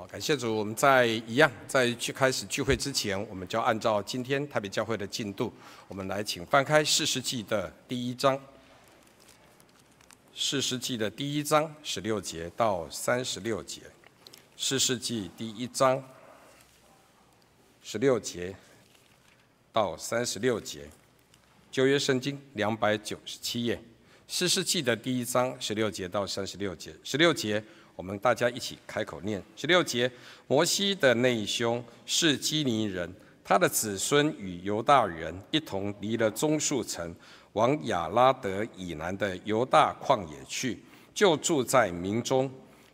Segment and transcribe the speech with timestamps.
[0.00, 0.56] 好，感谢主。
[0.56, 5.52] 我们在一样在去开始聚会之前，我们就要按照今天台北教会的进度，
[5.88, 8.40] 我们来请翻开士师记的第一章。
[10.32, 13.82] 士师记的第一章十六节到三十六节。
[14.56, 16.02] 士师记第一章
[17.82, 18.56] 十六节
[19.70, 20.88] 到三十六节。
[21.70, 23.78] 旧约圣经两百九十七页。
[24.26, 26.94] 士师记的第一章十六节到三十六节。
[27.04, 27.62] 十六节。
[28.00, 30.10] 我们大家一起开口念十六节。
[30.46, 33.14] 摩西的内兄是基尼人，
[33.44, 37.14] 他的子孙与犹大人一同离了棕树城，
[37.52, 40.82] 往亚拉德以南的犹大旷野去，
[41.12, 42.50] 就住在民中。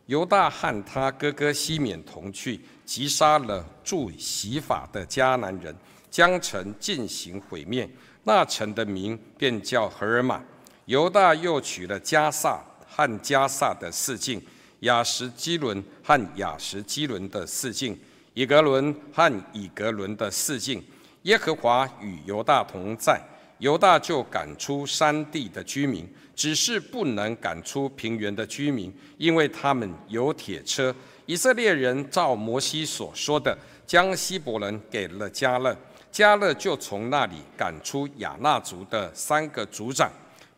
[0.06, 5.72] 犹大和他哥哥西缅同去，击杀了住洗法的迦南人，
[6.10, 7.88] 将城进行毁灭。
[8.24, 10.42] 那城的名便叫何尔玛。
[10.86, 14.42] 犹大又取了迦萨和迦萨的四境。
[14.80, 17.98] 亚什基伦和亚什基伦的四境，
[18.34, 20.84] 以格伦和以格伦的四境。
[21.22, 23.20] 耶和华与犹大同在，
[23.58, 30.94] 犹大就赶出山地的居民，只是不能赶出平原的居民，因为他们有铁车。
[31.24, 35.76] 以色列人照摩西所说的，将希伯伦给了迦勒，
[36.12, 40.08] 迦勒就从那里赶出亚纳族的三个族长。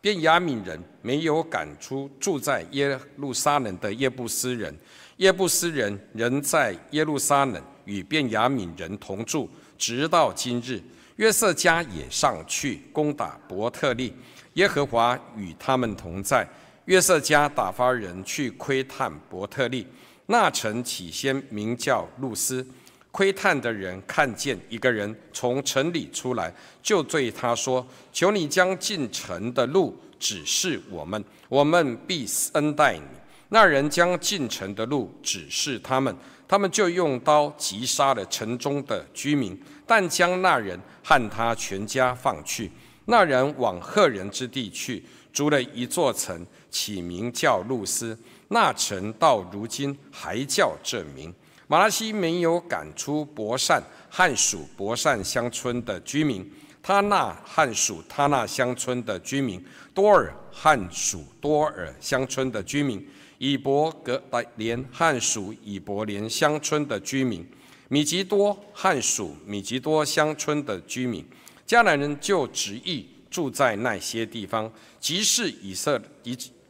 [0.01, 4.73] 便雅悯人没有赶出住在耶路撒冷的耶布斯人，
[5.17, 10.81] 耶布斯人仍在耶路撒冷与便雅悯人同住，直到今日。
[11.17, 14.13] 约瑟家也上去攻打伯特利，
[14.53, 16.47] 耶和华与他们同在。
[16.85, 19.85] 约瑟家打发人去窥探伯特利，
[20.27, 22.65] 那城起先名叫路斯。
[23.11, 33.03] 窥探的人看见一个人从城里出来，就对他说：“求你将进城的路指示我们，我们必恩待你。”
[33.51, 36.15] 那人将进城的路指示他们，
[36.47, 42.71] 他们就用刀击杀了城中的居民，但将那人和他全家放去。
[43.05, 48.15] 那人往赫人之地去，筑了一座城，起名叫路斯。
[48.49, 51.33] 那城到如今还叫这名。
[51.71, 59.63] 马拉西没有赶出伯善汉属伯善乡村的居民，他那和属他那乡村的居民，
[59.93, 63.07] 多尔和属多尔乡村的居民，
[63.37, 64.19] 以伯革
[64.55, 67.47] 连和属以伯莲乡村的居民，
[67.87, 71.23] 米吉多和属米吉多乡村的居民，
[71.67, 76.01] 迦南人就执意住在那些地方，即是以色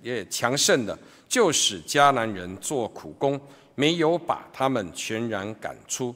[0.01, 0.99] 列强盛的，
[1.29, 3.39] 就使迦南人做苦工。
[3.79, 6.13] 没有把他们全然赶出，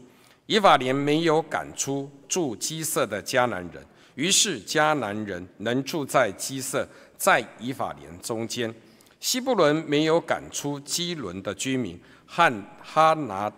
[0.48, 3.82] 以法莲没有赶出住基色的迦南人，
[4.16, 6.86] 于是迦南人能住在基色，
[7.16, 8.74] 在以法莲中间。
[9.22, 13.50] 西布伦没有赶出基伦的居民和哈拿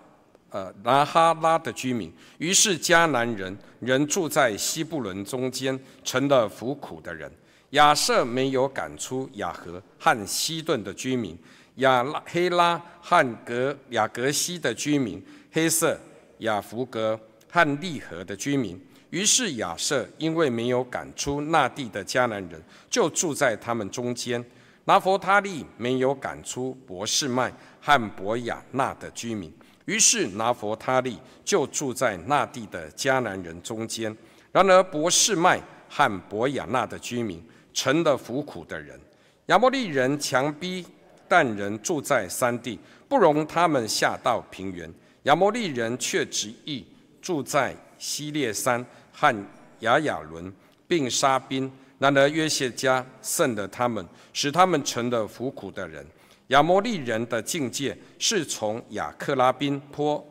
[0.52, 7.32] 呃拿哈拉的居民，于是迦南人仍住在西布伦中间，成了服苦的人。
[7.72, 11.36] 亚瑟没有赶出雅和和西顿的居民。
[11.76, 15.22] 亚拉黑拉汉格亚格西的居民，
[15.52, 16.00] 黑色
[16.40, 17.20] 亚弗格
[17.52, 18.80] 汉利河的居民。
[19.10, 24.44] 于是亚设因为没有赶出那地的迦南人，就住在他们中间。
[24.86, 29.52] 拿弗他利没有赶出博士麦和伯亚纳的居民，
[29.86, 34.16] 于是拿弗他利就住在那地的迦南人中间。
[34.52, 37.44] 然而博士麦和伯亚纳的居民
[37.74, 39.00] 成了服苦的人。
[39.48, 40.86] 亚摩利人强逼。
[41.28, 44.92] 但人住在山地，不容他们下到平原。
[45.24, 46.86] 亚摩利人却执意
[47.22, 49.46] 住在西列山和
[49.80, 50.54] 亚雅伦，
[50.88, 51.72] 并沙宾。
[51.98, 56.06] 然而约谢家胜了他们，使他们成了服苦的人。
[56.48, 60.24] 亚摩利人的境界是从亚克拉宾坡，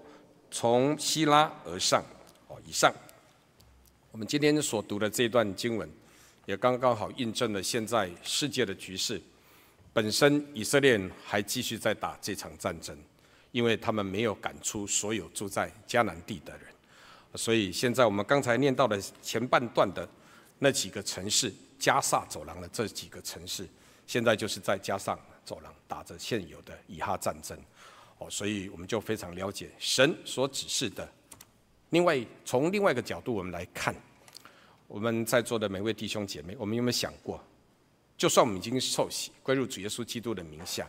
[0.50, 2.04] 从希拉而上。
[2.48, 2.92] 哦，以上
[4.12, 5.90] 我们今天所读的这段经文，
[6.46, 9.20] 也刚刚好印证了现在世界的局势。
[9.94, 12.98] 本身以色列还继续在打这场战争，
[13.52, 16.66] 因为他们没有赶出所有住在迦南地的人，
[17.36, 20.06] 所以现在我们刚才念到的前半段的
[20.58, 23.68] 那几个城市，加萨走廊的这几个城市，
[24.04, 27.56] 现在就是在加上走廊打着现有的以哈战争，
[28.18, 31.08] 哦，所以我们就非常了解神所指示的。
[31.90, 33.94] 另外，从另外一个角度我们来看，
[34.88, 37.40] 我们在座的每位弟兄姐妹，我们有没有想过？
[38.16, 40.88] 就算我们已经受洗归入主耶稣基督的名下，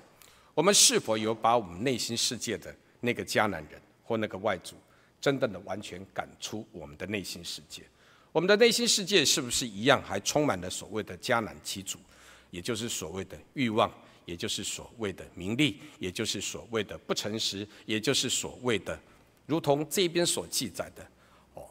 [0.53, 4.75] 我们是否有把我们内心世界的那个迦南人或那个外族，
[5.19, 7.81] 真正的完全赶出我们的内心世界？
[8.31, 11.97] 我们的内心世界是不是一样还充满了所谓的迦南七族，
[12.51, 13.91] 也就是所谓的欲望、
[14.25, 18.99] 也就是所谓的名利，也就是所谓的不诚实，也就是所谓的，
[19.45, 21.07] 如同这边所记载的，
[21.53, 21.65] 哦，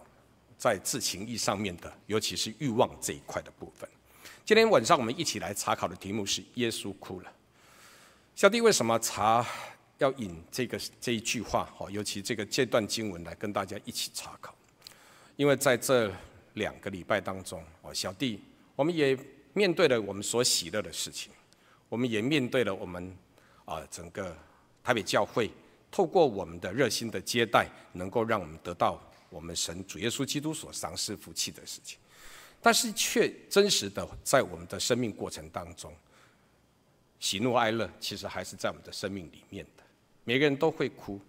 [0.58, 3.88] 在自情意上面的，尤其是欲望这一块的部分。
[4.46, 7.32] 今天晚上我们一起来查考的题目是耶稣哭了。
[8.34, 9.46] 小弟为什么查
[9.96, 11.66] 要引这个这一句话？
[11.78, 14.54] 哦，尤其这个这段经文来跟大家一起查考，
[15.36, 16.12] 因为在这
[16.54, 18.38] 两个礼拜当中，哦，小弟
[18.76, 19.18] 我们也
[19.54, 21.32] 面对了我们所喜乐的事情，
[21.88, 23.16] 我们也面对了我们
[23.64, 24.36] 啊整个
[24.82, 25.50] 台北教会
[25.90, 29.00] 透过我们的热心的接待，能够让我们得到
[29.30, 31.98] 我们神主耶稣基督所赏赐福气的事情。
[32.64, 35.94] 但是却真实的在我们的生命过程当中，
[37.20, 39.82] 喜怒哀乐其实还是在我们的生命里面的。
[40.24, 41.20] 每个人都会哭，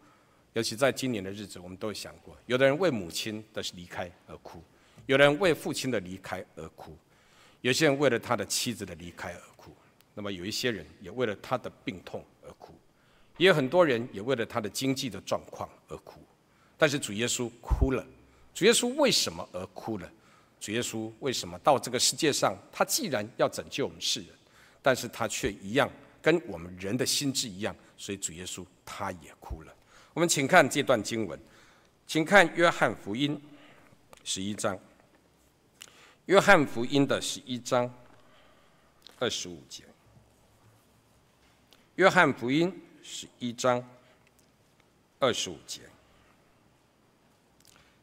[0.53, 4.63] 尤其在今年的日子，我们都想过，有的人为母亲的离开而哭，
[5.07, 6.97] 有的人为父亲的离开而哭，
[7.59, 9.75] 有些人为了他的妻子的离开而哭。
[10.13, 12.73] 那么有一些人也为了他的病痛而哭，
[13.35, 16.21] 也有很多人也为了他的经济的状况而哭。
[16.77, 18.07] 但是主耶稣哭了，
[18.53, 20.09] 主耶稣为什么而哭了？
[20.59, 22.57] 主耶稣为什么到这个世界上？
[22.71, 24.29] 他既然要拯救我们世人，
[24.81, 25.87] 但是他却一样
[26.21, 29.75] 跟我们人的心智一样，所以主耶稣他也哭了。
[30.13, 31.39] 我们请看这段经文，
[32.07, 33.39] 请看约翰福音
[34.23, 34.79] 十一章，
[36.25, 37.93] 约翰福音的十一章
[39.19, 39.83] 二十五节。
[41.95, 43.87] 约翰福音十一章
[45.19, 45.81] 二十五节，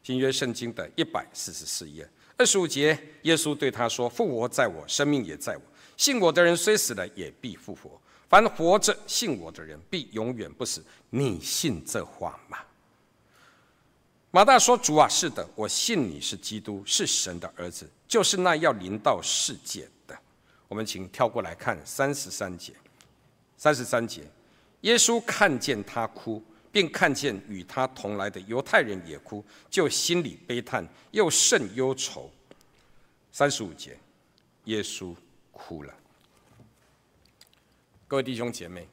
[0.01, 2.07] 新约圣经的一百四十四页。
[2.37, 5.61] 二十五节，耶稣对他说：“复活在我，生命也在我。
[5.95, 7.91] 信我的人虽死了，也必复活。
[8.27, 10.83] 凡活着信我的人，必永远不死。
[11.11, 12.57] 你信这话吗？”
[14.31, 20.17] 马大说：“主啊，是的，我信你是基督，是神的儿子，就是那要临到世界的。”
[20.67, 22.73] 我们请跳过来看三十三节。
[23.55, 24.23] 三十三节，
[24.81, 26.43] 耶稣看见他哭。
[26.73, 32.31] 并看见与他同来的犹太人也哭，就心里悲叹，又甚忧愁。
[33.31, 33.95] 三十五节，
[34.65, 35.15] 耶稣
[35.51, 35.93] 哭了。
[38.07, 38.87] 各位弟兄姐妹，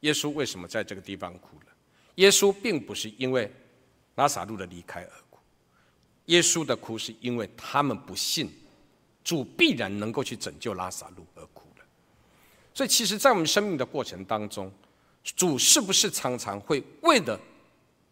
[0.00, 1.66] 耶稣为什么在这个地方哭了？
[2.16, 3.50] 耶稣并不是因为
[4.16, 5.38] 拉撒路的离开而哭，
[6.26, 8.52] 耶稣的哭是因为他们不信
[9.24, 11.84] 主必然能够去拯救拉撒路而哭了。
[12.74, 14.70] 所以，其实，在我们生命的过程当中，
[15.22, 17.38] 主是不是常常会为了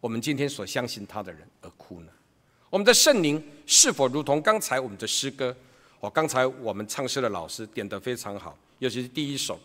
[0.00, 2.12] 我们今天所相信他的人而哭呢？
[2.70, 5.54] 我们的圣灵是否如同刚才我们的诗歌？
[6.00, 9.60] 哦，刚才我们唱诗的老师点得非常好，尤其是第一首，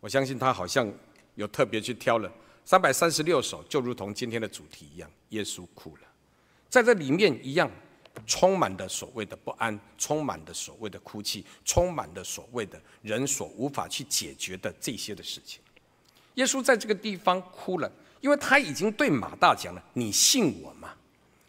[0.00, 0.92] 我相信他好像
[1.36, 2.30] 有特别去挑了
[2.64, 6.02] 三百三十六首，就如同今天的主题一样，耶稣哭了，
[6.68, 7.70] 在这里面一样
[8.26, 15.62] 充满了所谓的不安，充满的所谓的哭泣，充满的所谓的人所无法去解决的这些的事情。
[16.34, 17.90] 耶稣在这个地方哭了，
[18.20, 20.94] 因为他已经对马大讲了：“你信我吗？”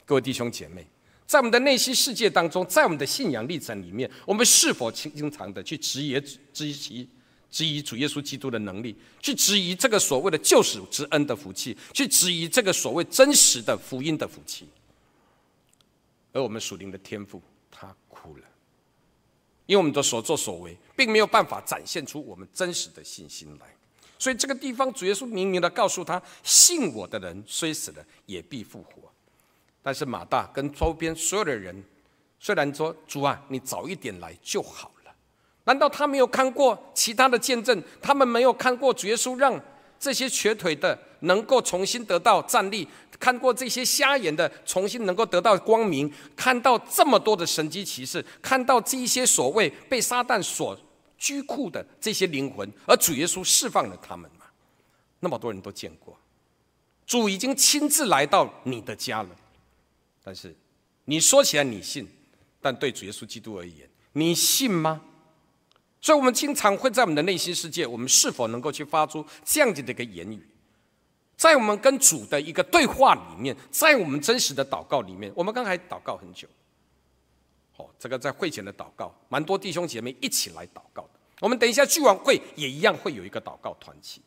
[0.06, 0.86] 各位弟兄姐妹，
[1.26, 6.20] 在我们的内心世界当中，在我们的信仰历程里面，我们是否经常的去质疑、
[6.54, 7.10] 质疑、
[7.50, 14.70] 质疑主耶稣基督的能力，去质疑这个所谓的救赎之恩的福气，去质疑这个所谓真实的福音的福气？
[16.34, 17.42] 而我们属灵的天赋，
[17.72, 18.44] 他哭了，
[19.66, 23.75] 因为我们的所作所为，并没有办法展现出我们真实的信心来。
[24.18, 29.12] 所以这个地方，主耶稣明明的告诉他：信我的人虽死了，也必复活。
[29.84, 31.84] 但是马大跟周边所有的人，
[32.40, 35.12] 虽然说主啊，你早一点来就好了。
[35.66, 37.84] 难道他没有看过其他的见证？
[38.02, 39.60] 他们没有看过主耶稣让
[40.00, 42.88] 这些瘸腿的能够重新得到站立，
[43.20, 50.78] 看过这些瞎眼的重新能够得到光明，看到这么多的神迹奇事，看到这一些所谓被撒旦所
[51.18, 54.46] 拘库的这些灵魂，而主耶稣释放了他们嘛？
[55.20, 56.18] 那么多人都见过，
[57.06, 59.30] 主已经亲自来到你的家了。
[60.24, 60.56] 但是
[61.06, 62.08] 你说起来你信，
[62.62, 65.02] 但对主耶稣基督而言，你信吗？
[66.02, 70.40] 所以，我们经常会在我们的内心世界，我们是否能够去发出这样子的一个言语，
[71.36, 76.48] 在我们跟主的一个对话里面，在我们真实的祷告里面，我们刚才祷告很久。
[77.78, 81.10] 哦，这个在会前的祷告，蛮多弟兄姐妹一起来祷告的。
[81.42, 84.22] 我们等一下聚完会也一样会有一个祷告团契，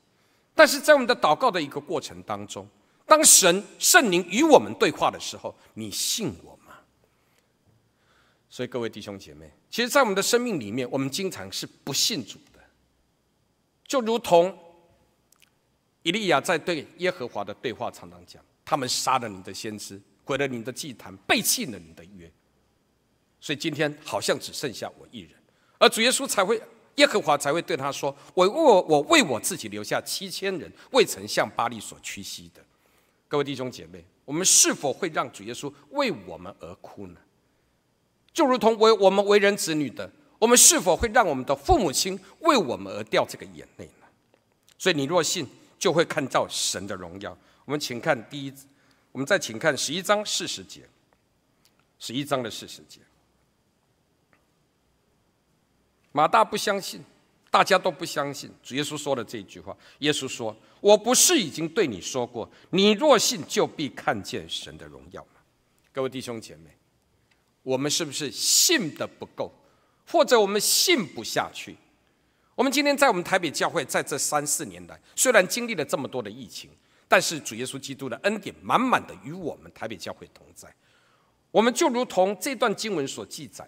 [0.55, 2.69] 但是在我们的祷告的一个过程当中，
[3.07, 6.75] 当神圣灵与我们对话的时候，你信我吗？
[8.51, 12.61] 所以各位弟兄姐妹，其实，在我们的生命里面，我们经常是不信主的，
[13.87, 14.57] 就如同
[16.03, 22.31] 以利亚在对耶和华的对话，常常讲：他们杀了你的先知，毁了你的祭坛，背弃了你的约。
[23.41, 25.33] 所以今天好像只剩下我一人，
[25.79, 26.61] 而主耶稣才会
[26.97, 32.61] 耶和华才会对他说：“我为我我为我自己留下七千人，未曾向巴力所屈膝的。”
[33.29, 37.17] 各位弟兄姐妹，我们是否会让主耶稣为我们而哭呢？
[38.33, 44.07] 就如同为我们为人子女的，我们是否会让我们的父母亲为我们而掉这个眼泪呢？
[44.79, 45.47] 所以你若信，
[45.79, 47.37] 就会看到神的荣耀。
[47.65, 48.53] 我们请看第一，
[49.13, 50.89] 我们再请看十一章四十节，
[51.99, 53.01] 十一章的四十节。
[56.19, 57.01] 马大不相信，
[57.49, 59.77] 大家都不相信主耶稣说的这句话。
[60.01, 65.41] 耶稣说：“我不是已经对你说过，你若信，就必看见神的荣耀吗？”
[65.95, 66.77] 各位弟兄姐妹，
[67.63, 69.53] 我们是不是信得不够，
[70.09, 71.77] 或者我们信不下去？
[72.57, 76.69] 我们今天在我们台北教会，在这三四年来，虽然经历了这么多的疫情，
[77.07, 80.69] 但是主耶稣基督的恩典满满的与我们台北教会同在。
[81.53, 83.65] 我们就如同这段经文所记载。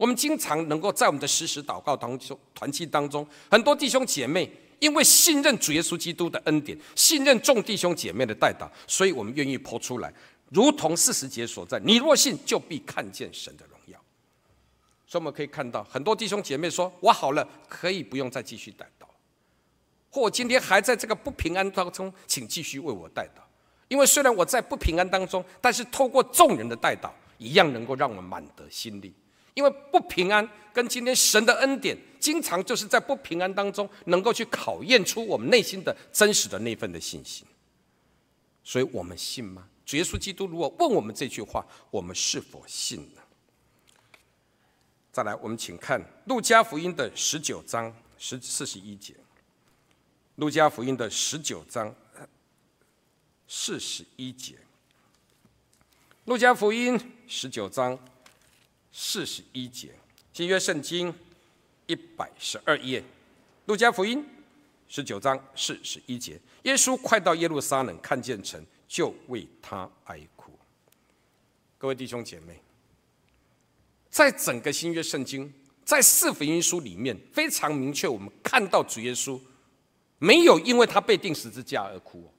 [0.00, 10.10] 我们经常能够在我们的实时祷告当中、团契当中，很多弟兄姐妹因为信任主耶稣基督的恩典，信任众弟兄姐妹的代祷，所以我们愿意抛出来，
[10.48, 14.00] 如同四十节所在：“你若信，就必看见神的荣耀。”
[15.06, 19.04] 所以我们可以看到，很多弟兄姐妹说：“我好了，可以不用再继续代祷。”
[20.08, 23.42] 或我今天还在这个不平安当中，请继续为我代祷，
[23.88, 29.12] 因为虽然我在不平安当中，但是透过众人的代祷，一样能够让我们满得心力。
[29.54, 37.46] 因为不平安跟今天神的恩典，经常就是在不平安当中，能够去考验出我们内心的真实的那份的信心。
[38.62, 39.68] 所以我们信吗？
[39.84, 43.20] 主耶稣基督如果问我们这句话，我们是否信呢？
[45.10, 49.16] 再来，我们请看路加福音的十九章十四十一节。
[50.36, 51.92] 路加福音的十九章
[53.48, 54.56] 四十一节。
[56.26, 57.98] 路加福音十九章。
[58.92, 59.90] 四十一节，
[60.32, 61.14] 新约圣经
[61.86, 63.02] 一百十二页，
[63.66, 64.24] 路加福音
[64.88, 70.52] 十九章四十一节，耶稣快到耶路撒冷，看见城，就为他哀哭。
[71.78, 72.60] 各位弟兄姐妹，
[74.10, 75.52] 在整个新约圣经，
[75.84, 79.40] 在四福音书里面，非常明确，我们看到主耶稣
[80.18, 82.30] 没有因为他被钉十字架而哭。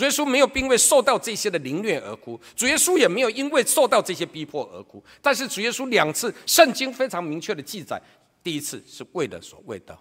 [0.00, 5.04] 主耶稣没有因为受到这些的凌虐而哭，主耶稣也没有因为受到这些逼迫而哭。
[5.20, 8.00] 但是主耶稣两次，圣经非常明确的记载，
[8.42, 9.98] 第一次是为了所谓的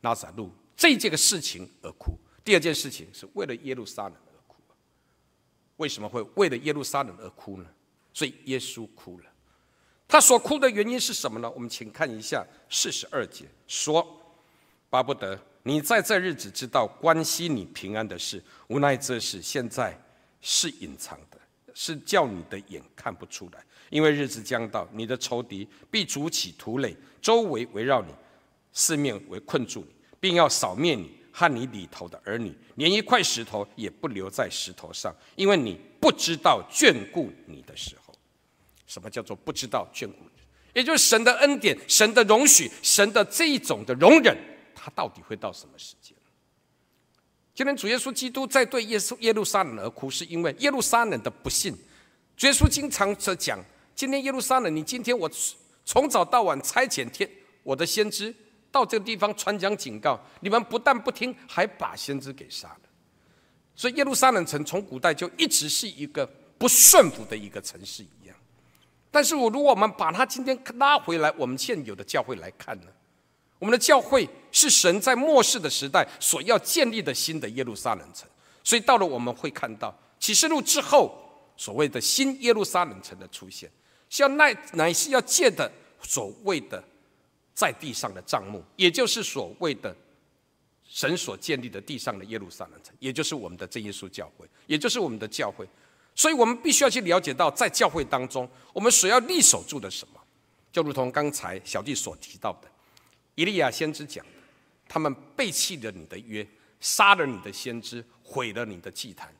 [0.00, 4.56] 拉撒路这件个事情而哭，第二件事情是为了耶路撒冷而哭。
[5.76, 7.66] 为什么会为了耶路撒冷而哭呢？
[8.12, 9.26] 所以耶稣哭了。
[10.08, 11.48] 他所哭的原因是什么呢？
[11.52, 14.04] 我们请看一下四十二节，说
[14.92, 15.40] 巴不得。
[15.62, 19.98] 你在这日子知道关系你平安的事，无奈这事现在
[20.42, 21.38] 是隐藏的，
[21.72, 23.64] 是叫你的眼看不出来。
[23.88, 28.12] 因为日子将到，你的仇敌必筑起土垒，周围围绕你，
[28.74, 38.12] 四面围困住你，并要扫灭你和你里头的儿女，连一块石头也不留在石头上，因为你不知道眷顾你的时候。
[38.86, 40.26] 什么叫做不知道眷顾？
[40.74, 44.36] 也就是神的恩典、神的容许、神的这一种的容忍。
[44.84, 46.16] 他到底会到什么时间？
[47.54, 51.72] 今天主耶稣基督在对耶稣耶路撒冷而哭，是因为耶路撒冷的不信。
[52.36, 53.60] 主耶稣经常在讲：
[53.94, 55.30] 今天耶路撒冷，你今天我
[55.84, 57.30] 从早到晚差遣天
[57.62, 58.34] 我的先知
[58.72, 62.80] 到这个地方传讲警告，你们不但不听，还把先知给杀了。
[63.76, 66.26] 所以耶路撒冷城从古代就一直是一个
[66.58, 68.36] 不顺服的一个城市一样。
[69.12, 72.86] 但是我如果我们把它今天拉回来，我们现有的教会来看呢？
[73.58, 78.28] 我们的教会是神在末世的时代所要建立的新的耶路撒冷城，
[78.62, 81.18] 所以到了我们会看到启示录之后
[81.56, 83.70] 所谓的新耶路撒冷城的出现，
[84.08, 85.70] 是要乃乃是要建的
[86.02, 86.82] 所谓的
[87.54, 89.94] 在地上的帐幕，也就是所谓的
[90.88, 95.66] 神所建立的地上的耶路撒冷城，也就是我们的真耶稣教会，也就是我们的教会。
[96.14, 100.20] 所以我们必须要去了解到，在教会当中，我们所要立守住的什么，
[100.70, 102.68] 就如同刚才小弟所提到的。
[103.34, 104.22] 以利亚先知讲，
[104.92, 106.46] 他们背弃了你的约，
[106.78, 109.34] 杀了你的先知，毁了你的祭坛。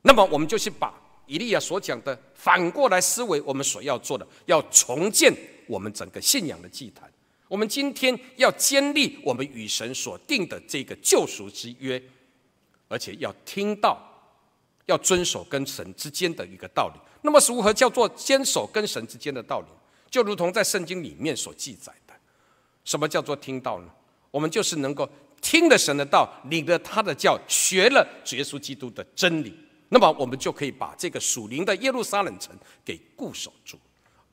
[0.00, 5.30] 那么，我们就是把以利亚所讲的反过来思维，我们所要做的，要重建
[5.68, 7.12] 我们整个信仰的祭坛。
[7.46, 12.02] 我们今天要建立我们与神所定的这个救赎之约，
[12.88, 14.00] 而且要听到，
[14.86, 16.98] 要遵守跟神之间的一个道理。
[17.20, 19.66] 那么，如何叫做坚守跟神之间的道理？
[20.10, 22.14] 就如同在圣经里面所记载的。
[22.82, 23.90] 什么叫做听到呢？
[24.30, 25.08] 我们就是能够
[25.40, 29.54] 听了神的道，领了他的教，学了主耶稣基督的真理，
[29.88, 33.78] 那么我们就可以把这个属灵的耶路撒冷城给固守住，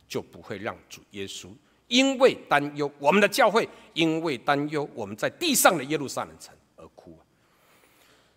[0.08, 1.50] 就不会让主耶稣
[1.88, 7.18] 因为担忧我们的教会，因为担忧我们在地上的耶路撒冷城而哭。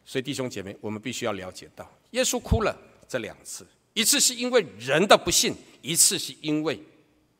[0.04, 2.76] 所以弟兄姐妹，我们必须要了解到，耶稣哭了
[3.08, 6.80] 这两次，一次是因为人的不信，一次是因为，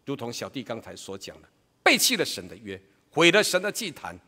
[0.05, 1.49] 如同小弟刚才所讲的，
[1.83, 4.19] 背弃了神的约，毁了神的祭坛，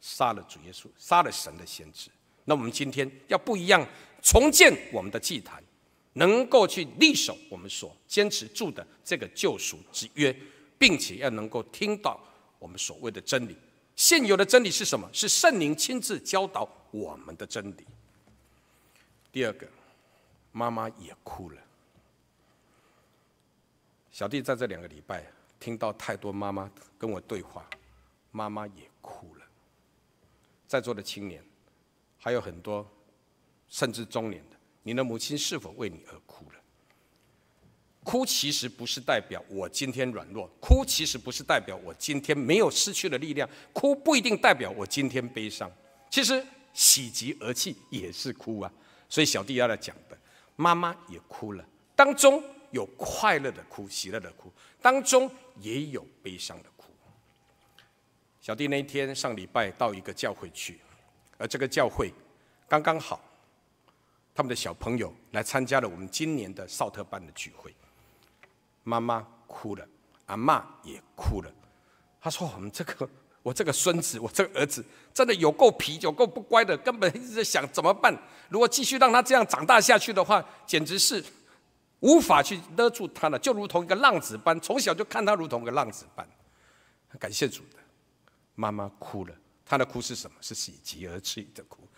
[0.00, 2.10] 杀了主耶稣，杀了神的先知。
[2.44, 3.86] 那我们今天要不一样，
[4.20, 5.62] 重建我们的祭坛，
[6.14, 10.36] 能够去立守我们所坚持住的这个救赎之约，
[10.76, 12.20] 并且要能够听到
[12.58, 13.56] 我们所谓的真理。
[13.94, 15.08] 现有的真理是什么？
[15.12, 17.86] 是圣灵亲自教导我们的真理。
[19.30, 19.68] 第二个，
[20.50, 21.56] 妈妈也哭了。
[24.10, 25.24] 小弟在这两个礼拜
[25.60, 27.64] 听到太多妈妈跟我对话，
[28.32, 29.46] 妈妈也哭了。
[30.66, 31.44] 在座的青年，
[32.18, 32.84] 还有很多
[33.68, 36.58] 甚至中年的，你的母亲是否为你而哭了？
[38.04, 45.70] 哭其实不是代表我今天软弱，哭其实不是代表我今天没有失去了力量，哭不一定代表我今天悲伤。
[46.10, 48.72] 其实喜极而泣也是哭啊。
[49.08, 50.18] 所以小弟要来讲的，
[50.56, 56.71] 妈妈也哭了，当中有快乐的哭，喜乐的哭，当中也有悲伤的。
[58.42, 60.80] 小弟那一天上礼拜到一个教会去，
[61.38, 62.12] 而这个教会
[62.68, 63.22] 刚刚好，
[64.34, 67.72] 他们的小朋友来参加了我们今年的少特班的聚会。
[68.82, 69.86] 妈妈哭了，
[70.26, 71.48] 阿嬷也哭了。
[72.20, 73.08] 他说：“我们这个，
[73.44, 74.84] 我这个孙子，我这个儿子，
[75.14, 78.12] 真的有够皮，有够不乖的，根本一直在想怎么办。
[78.48, 81.24] 如果继续让他这样长大下去的话，简直是
[82.00, 84.60] 无法去勒住他了，就如同一个浪子般。
[84.60, 86.28] 从小就看他如同一个浪子般。
[87.20, 87.76] 感谢主的，
[88.62, 89.34] 妈妈哭了。
[89.64, 90.36] 她的哭是什么？
[90.40, 91.88] 是喜极而泣的哭。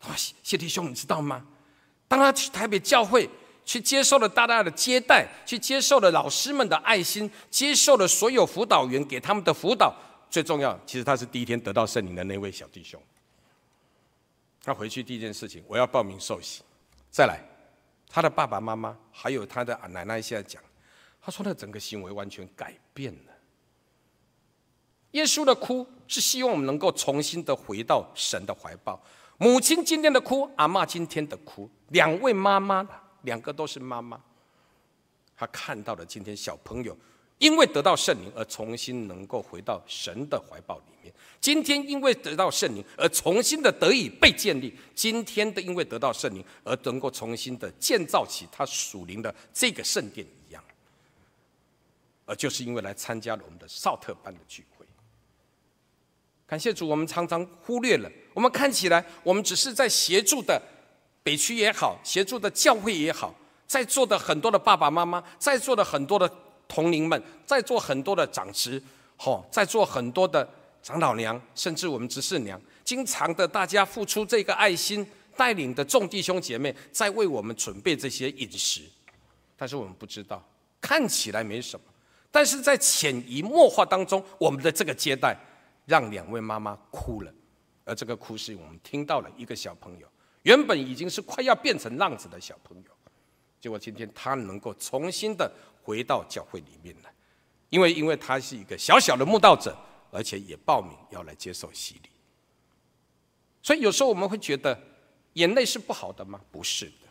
[0.00, 1.46] 啊，谢弟兄，你知道吗？
[2.08, 3.28] 当他去台北教会。”
[3.66, 9.92] 去接受了大大的接待，去接受了老师们的爱心，接受了所有辅导员给他们的辅导。
[10.30, 13.02] 最重要，其实他是第一天得到圣灵的那位小弟兄。
[14.62, 16.62] 他回去第一件事情，我要报名受洗。
[17.10, 17.42] 再来，
[18.08, 20.62] 他的爸爸妈妈还有他的奶奶现在讲，
[21.20, 23.32] 他说他整个行为完全改变了。
[25.16, 29.02] 耶稣的哭是希望我们能够重新的回到神的怀抱。
[29.38, 32.86] 母亲今天的哭，阿嬷今天的哭，两位妈妈。
[33.22, 34.20] 两个都是妈妈，
[35.36, 36.96] 他看到了今天小朋友
[37.38, 41.12] 因为得到圣灵而重新能够回到神的怀抱里面。
[41.40, 50.62] 今天因为得到圣灵而重新的得以被建立，今天的因为得到圣灵而能够重新的建造起他属灵的这个圣殿一样。
[52.26, 54.75] 而就是因为来参加了我们的少特班的聚会，
[56.46, 60.60] 感谢主，我们常常忽略了，我们看起来我们只是在协助的。
[61.22, 63.34] 北区也好，协助的教会也好，
[63.66, 66.32] 在座的很多的爸爸妈妈，在座的很多的
[66.68, 68.80] 同龄们，在座很多的长执，
[69.16, 70.48] 好，在座很多的
[70.80, 75.04] 长老娘，甚至我们执事娘，经常的大家付出这个爱心，
[75.36, 78.82] 带领的众弟兄姐妹在为我们准备这些饮食，
[79.56, 80.40] 但是我们不知道，
[80.80, 81.84] 看起来没什么，
[82.30, 85.36] 但是在潜移默化当中，我们的这个接待
[85.86, 87.32] 让两位妈妈哭了，
[87.84, 90.06] 而这个哭是我们听到了一个小朋友。
[90.42, 92.90] 原本已经是快要变成浪子的小朋友，
[93.60, 95.50] 结果今天他能够重新的
[95.82, 97.12] 回到教会里面来，
[97.68, 99.76] 因为因为他是一个小小的慕道者，
[100.12, 102.10] 而且也报名要来接受洗礼。
[103.62, 104.80] 所以有时候我们会觉得
[105.32, 106.40] 眼泪是不好的吗？
[106.52, 107.08] 不是的，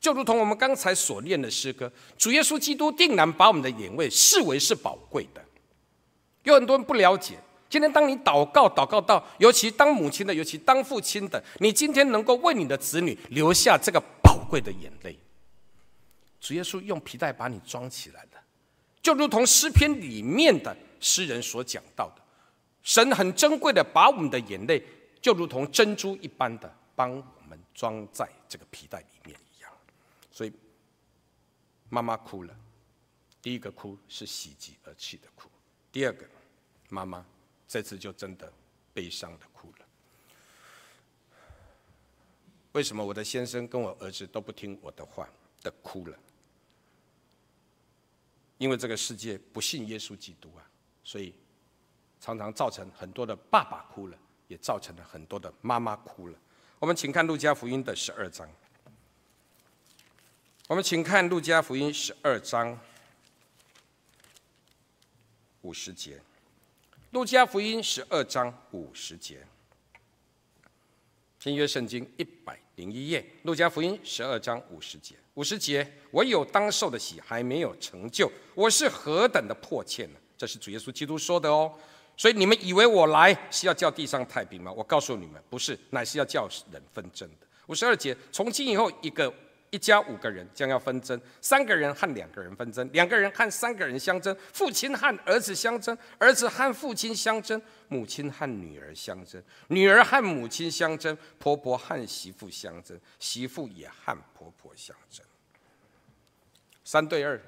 [0.00, 5.44] 就如同我们刚才所念的诗歌，主耶稣基督定然把我们的眼泪视为是宝贵的。
[6.42, 7.38] 有很多人不了解。
[7.76, 15.18] 今天，当你祷告，祷告到，尤其当母亲的，尤其当父亲的，你今天能够为你的子女留下这个宝贵的眼泪，
[16.40, 18.42] 主耶稣用皮带把你装起来了，
[19.02, 22.22] 就如同诗篇里面的诗人所讲到的，
[22.82, 24.82] 神很珍贵的把我们的眼泪，
[25.20, 29.70] 就如同珍珠一般的帮我们装在这个皮带里面一样。
[30.32, 30.52] 所以，
[31.90, 32.56] 妈妈哭了，
[33.42, 35.50] 第一个哭是喜极而泣的哭，
[35.92, 36.24] 第二个，
[36.88, 37.22] 妈妈。
[37.68, 38.52] 这次就真的
[38.92, 39.86] 悲伤的哭了。
[42.72, 45.28] 为什么我的先生跟我儿子都不听我的话
[45.62, 46.18] 的哭了？
[48.58, 50.64] 因为这个世界不信耶稣基督啊，
[51.04, 51.34] 所以
[52.20, 56.38] 常常造成很多的爸爸哭了，也造成了很多的妈妈哭了。
[56.78, 58.48] 我们请看路加福音的十二章。
[60.68, 62.78] 我们请看路加福音十二章
[65.62, 66.20] 五十节。
[67.10, 69.38] 路加福音十二章五十节，
[71.38, 73.24] 新约圣经一百零一页。
[73.44, 80.18] 路加福音十二章五十节，五十节，我有当受的洗还没有成就，我是何等的迫切呢？
[80.36, 81.72] 这是主耶稣基督说的哦。
[82.16, 84.72] 所以你们以为我来是要叫地上太平吗？
[84.72, 87.46] 我告诉你们，不是，乃是要叫人纷争的。
[87.66, 89.32] 五十二节，从今以后，一个
[89.70, 105.24] 一家五个人将要纷争，三个人和两个人纷争，两个人和三个人相争，父亲和儿子相争，儿子和父亲相争，母亲和女儿相争，女儿和母亲相争，婆婆和媳妇相争，媳妇也和婆婆相争。
[106.84, 107.40] 三对二，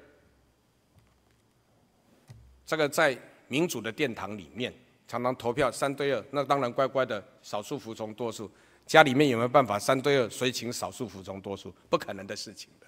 [2.65, 3.17] 这个在。
[3.51, 4.71] 民主的殿堂里面，
[5.07, 8.47] 常常投票三对二，那当然乖乖的，少数服从多数。
[8.89, 11.71] 家里面有没有办法三对二，谁请少数服从多数？
[11.91, 12.87] 不可能的事情的。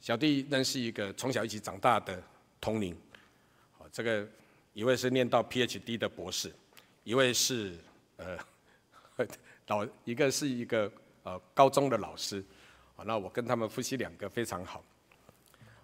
[0.00, 2.22] 小弟认识一个从小一起长大的
[2.60, 2.96] 同龄，
[3.90, 4.24] 这个
[4.74, 6.54] 一位是念到 PhD 的博士，
[7.02, 7.76] 一位是
[8.18, 8.38] 呃
[9.66, 10.88] 老，一个是一个
[11.24, 12.44] 呃高中的老师，
[13.04, 14.84] 那我跟他们夫妻两个非常好。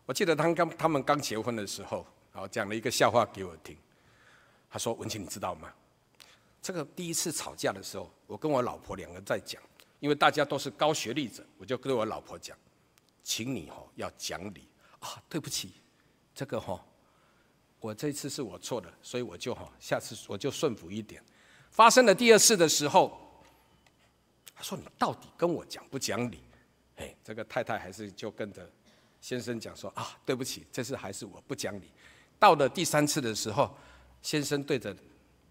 [0.07, 2.07] 我记得他刚他们刚结婚的时候。
[2.33, 3.77] 然后讲了一个笑话给我听，
[4.71, 5.71] 他说：“文清，你知道吗？
[6.63, 9.61] 这个第一次吵架的时候，我跟我老婆两个在讲，
[9.99, 12.57] 因为大家都是高学历者，我就跟我老婆讲，
[13.25, 14.69] 请你哈要讲理
[15.01, 15.75] 啊，对不起，
[16.33, 16.81] 这个哈，
[17.81, 21.21] 我这次是我错的，所以我就哈下次我就顺服一点。
[21.73, 23.43] 发生了第二次的时候，
[24.55, 26.39] 他说你到底跟我讲不讲理？
[26.97, 28.71] 哎，这个太太还是就跟着
[29.21, 31.91] 先生讲说啊，对不起，这次还是我不讲理。”
[32.39, 33.77] 到了第三次的时候，
[34.21, 34.95] 先生对着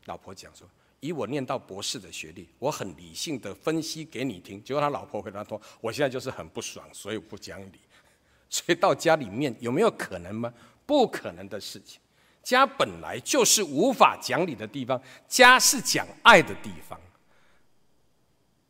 [0.06, 0.67] 老婆讲说
[1.02, 7.80] ：“以我念到博士的学历，我很理性的分析给你听。”结果他老婆回答说：“我现在就是很不爽，所以不讲理。
[8.50, 10.54] ”所以到家里面有没有可能吗？
[10.86, 12.00] 不可能的事情。
[12.44, 17.00] 家本来就是无法讲理的地方，家是讲爱的地方。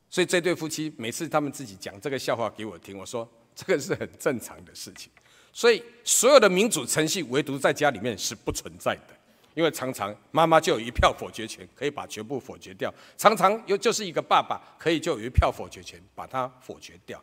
[0.10, 5.10] 所以这对夫妻每次他们自己讲这个笑话给我听，我说这个是很正常的事情。
[5.54, 9.16] 所以，所有的民主程序，唯独在家里面是不存在的，
[9.54, 17.22] 因为常常妈妈就有一票否决权，可以把全部否决掉；常常又就是一个爸爸，可以就有一票否决权，把它否决掉。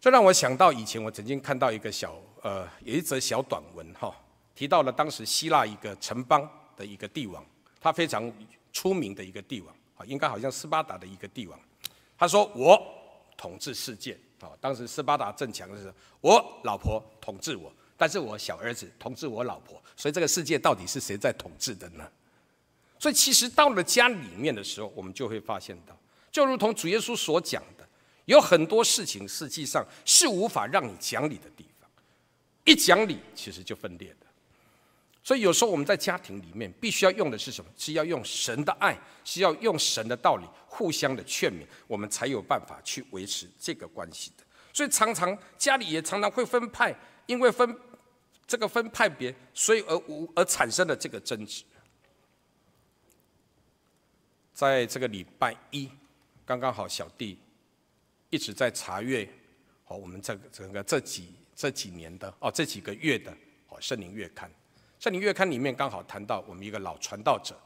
[0.00, 4.14] 这让我想到以前我曾经看到一个小呃，有一则小短文哈，
[4.54, 7.44] 提到了当时希腊一个城邦的一个帝王，
[7.80, 8.32] 他非常
[8.72, 11.58] 出名的一个帝王啊，应该好像斯巴达的一个帝王，
[12.18, 12.80] 他说：“我
[13.36, 17.72] 统治世界。”哦，当时斯巴达正强的时候，我老婆统治我，
[18.02, 22.04] 但是我小儿子统治我老婆，所以这个世界到底是谁在统治的呢？
[22.98, 25.96] 所以其实到了家里面的时候，我们就会发现到，
[26.32, 27.88] 就如同主耶稣所讲的，
[28.24, 31.88] 有很多事情实际上是无法让你讲理的地方，
[32.64, 34.26] 一讲理其实就分裂的。
[35.22, 37.70] 所以有时候我们在家庭里面必须要用的是什么？
[37.78, 44.42] 是要用神的爱，是要用神的道理，互相的劝勉，我们才有办法去维持这个关系的。
[44.72, 46.92] 所以常常家里也常常会分派，
[47.26, 47.78] 因为分
[48.46, 51.64] 这个分派别，所以而无而产生了这个争执。
[54.52, 55.88] 在这个礼拜一，
[56.44, 57.38] 刚刚好小弟
[58.30, 59.28] 一直在查阅，
[59.84, 63.34] 好，我们这个整个这几这几年的哦，这几个月的
[63.68, 64.50] 哦圣灵月刊。
[64.98, 67.58] 圣灵月刊里面刚好谈到我们一个老传道者，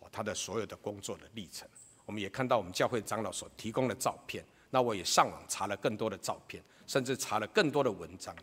[0.00, 1.66] 哦，他的所有的工作的历程。
[2.04, 4.44] 我们也看到我们教会长老所提供的照片。
[4.70, 8.34] 那我也上网查了更多的照片，甚至查了更多的文章。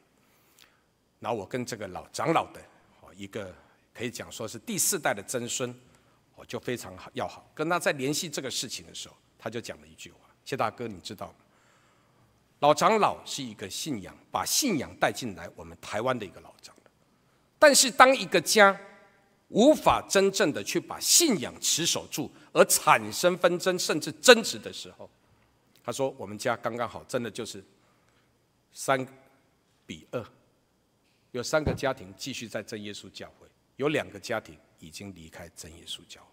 [1.20, 2.62] 然后我跟这个老长老的，
[3.02, 3.54] 哦，一个
[3.94, 5.70] 可以讲说是第四代的曾孙，
[6.36, 7.50] 哦，就非常好要好。
[7.54, 11.36] 跟他在联系这个事情的时候，他就讲了一句话：谢大哥，你知道吗？
[12.60, 16.92] 老长老是一个信仰，把信仰带进来我们台湾的一个老长老。
[17.58, 18.78] 但是，当一个家
[19.50, 25.10] 无法真正的去把信仰持守住，而产生纷争甚至争执的时候，
[25.84, 27.64] 他说：“我们家刚刚好，真的就是
[28.72, 29.08] 三
[29.86, 30.24] 比二，
[31.32, 36.28] 有三个家庭继续在真耶稣教会，有两个家庭已经离开真耶稣教会。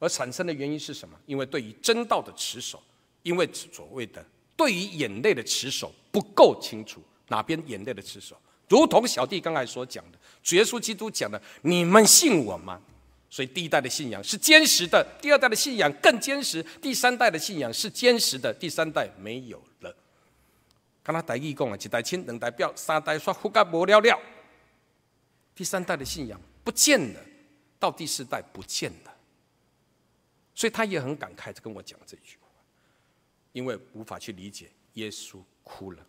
[0.00, 1.18] 而产生的原因是什么？
[1.26, 2.82] 因为对于真道的持守，
[3.22, 4.24] 因为所谓的
[4.56, 12.80] 对于眼泪的持守不够清楚，哪边眼泪的持守？”如同小弟刚才所讲的，主耶稣基督讲的：“你们信我吗？”
[13.30, 19.96] 所以第一代的信仰是坚实的，第二代的信仰更坚实，第三代的信仰是坚实的，第三代没有了。
[21.08, 24.20] 刚才台语讲啊，一代亲，两代表，三代说胡干无了了。
[25.54, 27.20] 第三代的信仰不见了，
[27.78, 29.16] 到第四代不见了。
[30.54, 32.48] 所以他也很感慨，就跟我讲这句话，
[33.52, 36.06] 因为无法去理解，耶稣哭了。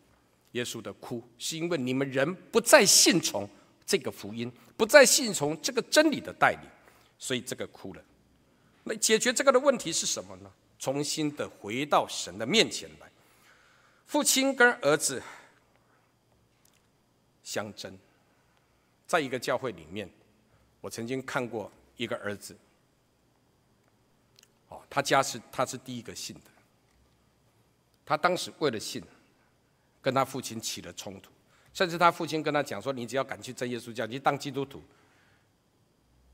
[0.52, 3.50] 耶稣的哭，是因为你们人不再信从
[3.86, 6.70] 这个福音，不再信从这个真理的带领，
[7.18, 8.04] 所以这个哭了。
[8.84, 10.52] 那解决这个的问题是什么呢？
[10.78, 13.10] 重新的回到神的面前来。
[14.10, 15.22] 父亲跟儿子
[17.44, 17.96] 相争。
[19.06, 20.10] 在一个教会里面，
[20.82, 22.58] 我曾经看过一个儿子，
[24.70, 26.52] 哦，他家是他是第一个信的，
[28.04, 29.04] 他当时为了信，
[30.02, 31.30] 跟他父亲起了冲突，
[31.72, 34.82] 甚至他父亲跟他讲说：“你只要敢去真耶稣教，你当基督徒，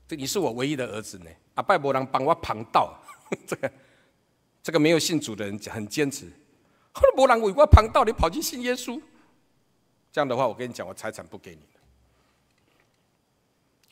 [0.08, 2.98] 这你是我唯一的儿子呢。”啊拜伯郎帮我旁道，
[3.46, 3.70] 这个
[4.62, 6.30] 这个没有信主的人很坚持，
[6.96, 8.98] 后来伯郎为我旁道，你跑去信耶稣，
[10.10, 11.60] 这样的话，我跟你讲，我财产不给你。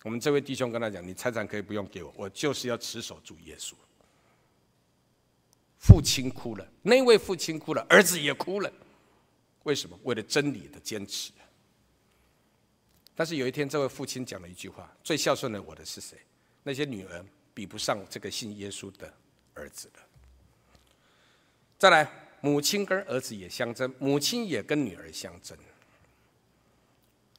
[0.05, 3.75] 我们这位弟兄跟他讲：“你财产可以不用给我，我就是要持守住耶稣。”
[5.79, 8.73] 父亲哭了，那位父亲哭了，儿子也哭了。
[9.65, 9.99] 为什么？
[10.05, 11.31] 为了真理的坚持。
[13.15, 16.17] 但是有一天，这位父亲讲了一句话：“最孝顺的我的是谁？
[16.63, 19.13] 那些女儿比不上这个信耶稣的
[19.53, 20.01] 儿子了。”
[21.79, 22.11] 再来，
[22.45, 25.57] 母亲跟儿子也相争，母亲也跟女儿相争。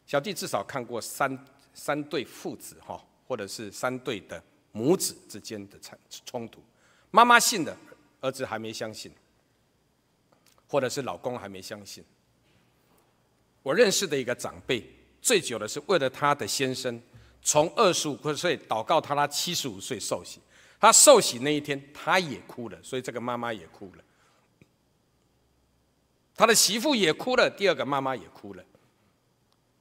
[0.07, 1.37] 小弟至少看过三。
[1.77, 4.41] 三对父子哈，或者是三对的
[4.71, 6.63] 母子之间的冲冲突，
[7.11, 7.77] 妈妈信的，
[8.21, 9.11] 儿子还没相信，
[10.69, 12.01] 或者是老公还没相信。
[13.61, 14.89] 我认识的一个长辈，
[15.21, 16.97] 最久的是为了他的先生，
[17.41, 20.39] 从二十五岁祷告他，他七十五岁受洗，
[20.79, 24.03] 他受洗那一天他也哭了，所以这个妈妈也哭了，
[26.35, 28.63] 他的媳妇也哭了，第二个妈妈也哭了。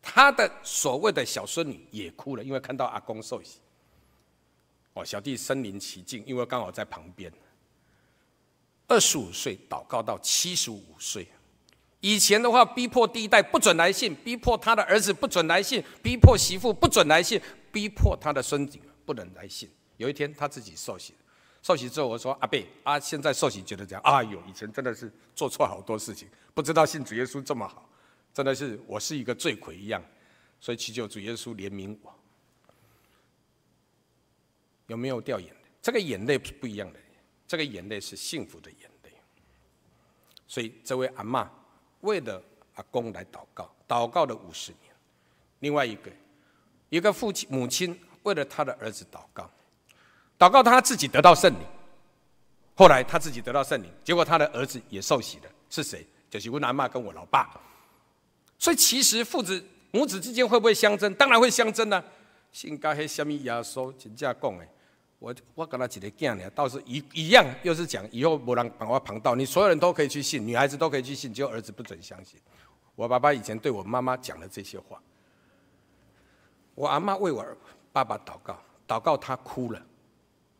[0.00, 3.58] 他的所谓的小孙女也哭了，因为看到阿公受洗。
[4.92, 7.32] 哦，小弟身临其境，因为刚好在旁边。
[8.86, 11.26] 二十五岁祷告到七十五岁，
[12.00, 17.40] 以前的话逼迫第一代不准来信，逼迫他的儿子不准来信，逼迫媳妇不准来信，
[17.72, 19.68] 逼迫他的孙子不能来信。
[19.96, 21.14] 有一天他自己受洗，
[21.64, 27.88] 受洗之后我说阿伯啊，现在受洗觉得这样，哎呦，以前真的是做错好多事情，不知道信主耶稣这么好。
[28.34, 30.04] 真的是我是一个罪魁一样，
[30.60, 32.14] 所以祈求主耶稣怜悯我。
[34.88, 35.60] 有没有掉眼泪？
[35.80, 37.00] 这个眼泪是不一样的，
[37.48, 39.10] 这个眼泪是幸福的眼泪。
[40.46, 41.50] 所以这位阿妈
[42.02, 42.42] 为了
[42.74, 44.94] 阿公来祷告，祷告了五十年。
[45.60, 46.12] 另外一个，
[46.90, 49.50] 一个父亲母亲为了他的儿子祷告，
[50.38, 51.60] 祷告他自己得到圣灵。
[52.74, 55.44] 后来他自己得到圣灵，结果他的儿子也受洗了。
[55.70, 56.06] 是谁？
[56.30, 57.48] 就是我阿妈跟我老爸。
[58.58, 61.12] 所以其实父子母子之间会不会相争？
[61.14, 62.04] 当然会相争呢、啊。
[62.52, 64.66] 信教迄什么耶稣真正讲的，
[65.18, 72.38] 我我跟他一个囝呢，倒是一一样，又是讲以后没人把我旁道，你所有人都可以去信，女孩子都可以去信，只有儿子不准相信。
[72.94, 75.00] 我爸爸以前对我妈妈讲的这些话，
[76.76, 77.44] 我阿妈为我
[77.92, 79.82] 爸爸祷告，祷告他哭了，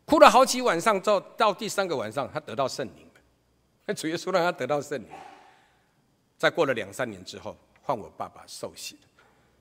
[0.05, 3.21] 哭了好几晚上，之后到第三个晚上，他得到圣灵了。
[3.87, 5.09] 那主耶稣让他得到圣灵，
[6.37, 7.57] 再过了两三年之后。
[7.87, 8.99] 换我爸爸受洗，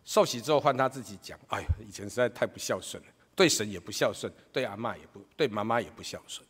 [0.06, 6.48] 受洗之后换他自己讲：“哎呀，以前实在太不孝顺了，对神也不孝顺，对阿嬷也不对，妈妈也不孝顺。”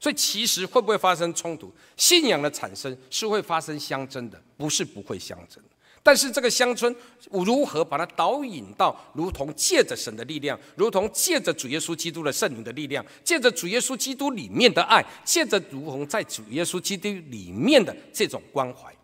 [0.00, 1.70] 所以其实会不会发生冲突？
[1.98, 5.62] 信仰的产生是会发生相争的，不是不会相争。
[6.02, 6.94] 但是这个乡村
[7.30, 18.94] 如何把它导引到，如同借着神的力量，如同借着主耶稣基督的圣灵的力量，借着主耶稣基督里面的爱，借着如同在主耶稣基督里面的这种关怀。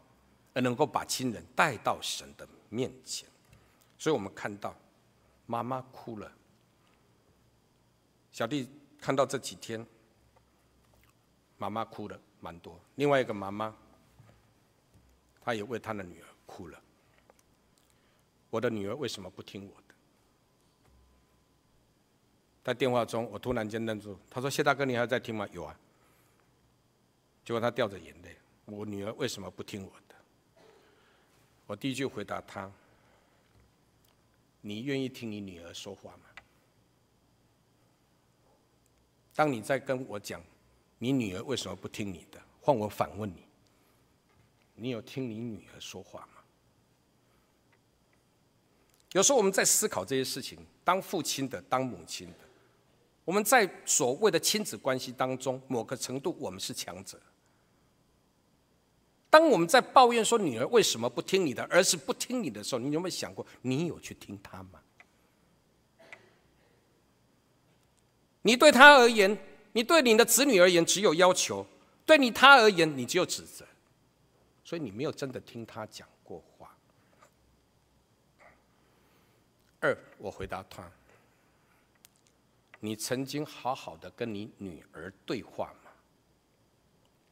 [0.55, 3.29] 而能够把亲人带到神的面前，
[3.99, 4.75] 所以我们看到
[5.45, 6.33] 妈妈哭了。
[8.33, 8.67] 小弟
[8.99, 9.87] 看到这几天，
[11.59, 12.81] 妈妈哭了蛮多。
[12.95, 13.77] 另外一个妈妈，
[15.45, 16.83] 她也为她的女儿哭了。
[18.57, 19.95] 我的女儿为什么不听我的？
[22.65, 24.19] 在电话中，我突然间愣住。
[24.31, 25.79] 他说：“谢大哥，你还在听吗？”“有啊。”
[27.45, 28.35] 结果他掉着眼泪。
[28.65, 30.15] 我女儿为什么不听我的？
[31.67, 32.73] 我第一句回答他
[34.63, 36.25] ：“你愿意听你女儿说话吗？
[39.35, 40.43] 当你在跟我讲
[40.99, 43.47] 你女儿为什么不听你的，换我反问你：
[44.75, 46.36] 你有听你女儿说话吗？
[49.17, 52.39] 有时候我们在思考这些事情，当父亲的，当母亲的，
[53.25, 57.19] 我们在所谓的亲子关系当中，某个程度我们是强者。”
[59.31, 64.83] 当我们在抱怨说女儿为什么不听你的，儿子不听你的时候，你有没有想过，你有去听他吗？
[68.43, 69.35] 你对他而言，
[69.73, 71.67] 你对你的子女而言只有要求，
[72.05, 73.65] 对你他而言，你只有指责，
[74.63, 76.71] 所以你没有真的听他讲过话。
[79.87, 80.91] 二，我回答他：
[82.81, 85.93] 你曾经好好的跟你女儿对话吗？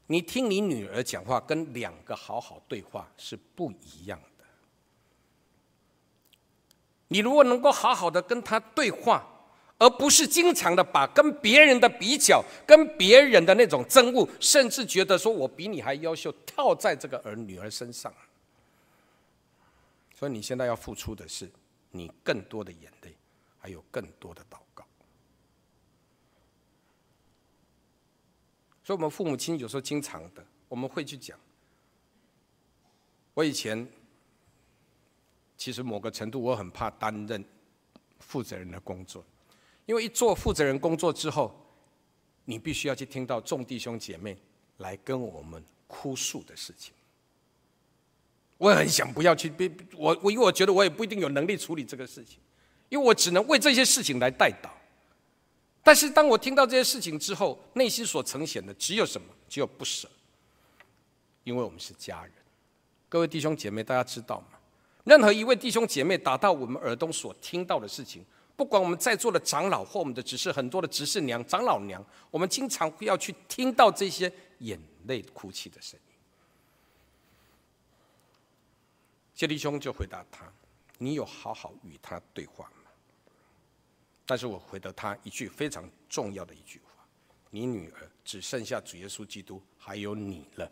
[0.06, 4.44] 你听你女儿讲话，跟两个好好对话是不一样的。
[7.08, 9.26] 你如果能够好好的跟她对话，
[9.78, 18.14] 而不是经常的把跟别人的比较、跟别人的那种憎恶，甚至觉得说我比你还优秀，套在这个儿女儿身上。
[20.14, 21.50] 所以你现在要付出的是
[21.96, 23.16] 你更多的眼泪，
[23.56, 24.84] 还有更多的祷告。
[28.82, 31.38] 所以，我们父母亲有时候经常的，我们会去讲。
[33.32, 33.88] 我以前
[35.56, 37.44] 其实某个程度，我很怕担任
[38.18, 39.24] 负责人的工作。
[39.86, 41.54] 因为一做负责人工作之后，
[42.44, 44.36] 你必须要去听到众弟兄姐妹
[44.78, 46.92] 来跟我们哭诉的事情。
[48.58, 49.52] 我也很想不要去，
[49.96, 52.38] 我我因为我觉得我也不一定有能力处理这个事情，
[52.88, 54.68] 因为我只能为这些事情来代祷。
[55.82, 59.26] 但是当我听到这些事情之后，内心所呈现的只有什么？
[59.48, 60.08] 只有不舍，
[61.42, 62.32] 因为我们是家人。
[63.08, 64.58] 各位弟兄姐妹，大家知道吗？
[65.04, 68.24] 任何一位弟兄姐妹达到我们耳东所听到的事情。
[68.56, 76.13] 不管我们在座的长老或我们的执事，很多的执事娘、长老娘，我们经常会要去听到这些眼泪哭泣的声音。
[79.34, 80.50] 谢立兄就回答他
[80.98, 82.90] ：“你有好好与他对话吗？”
[84.24, 87.04] 但是我回答他一句非常重要的一句话
[87.50, 90.70] ：“你女儿只剩下主耶稣基督，还有你了。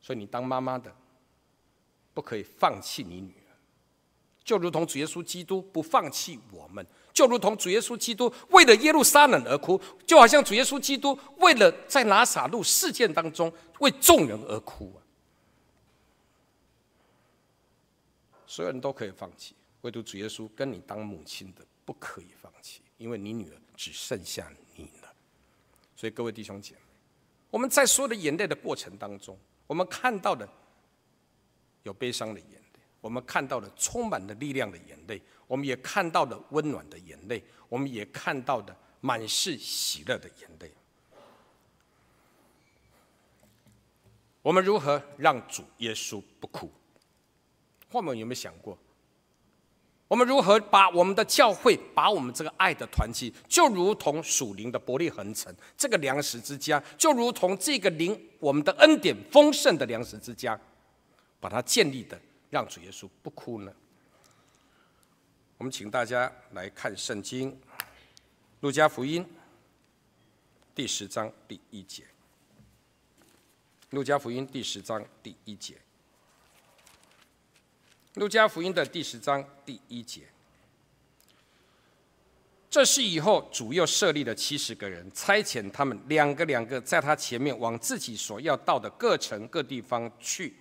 [0.00, 0.94] 所以你当妈妈的，
[2.14, 3.42] 不可以放弃你女儿。”
[4.42, 15.02] 就如同主耶稣基督不放弃我们，就如同主耶稣基督为了耶路撒冷而哭，就好像主耶稣基督为了在拿撒路事件当中为众人而哭啊！
[18.46, 25.12] 所有人都可以放弃，唯独主耶稣跟你当母亲的不可以放弃，因为你女儿只剩下你了。
[25.94, 26.80] 所以各位弟兄姐妹，
[27.50, 30.48] 我们在所有的眼泪的过程当中，我们看到的
[31.82, 32.60] 有悲伤的眼泪。
[33.02, 40.72] 我们看到了充满了力量的眼泪，我们也看到了温暖的眼泪，我们也看到的满是喜乐的眼泪。
[44.42, 46.68] 我们如何让主耶稣不哭？
[47.96, 48.76] 我们有没有想过？
[50.08, 60.58] 我们如何把我们的教会，把我们这个爱的团契，就如同属灵的伯利恒城这个粮食之家，就如同这个灵我们的恩典丰盛的粮食之家，
[61.40, 62.20] 把它建立的。
[62.48, 63.72] 让主耶稣不哭呢？
[65.58, 67.50] 我们请大家来看圣经，
[68.60, 69.24] 《路加福音》
[70.72, 72.04] 第十章第一节，
[73.90, 75.74] 《路加福音》第十章第一节，
[78.16, 80.22] 《路加福音》的第十章第一节。
[82.70, 90.56] 这是以后主又设立的七十个人，差遣他们两个两个在他前面往自己所要到的各城各地方去。